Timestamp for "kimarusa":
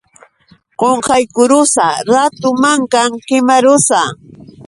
3.27-4.01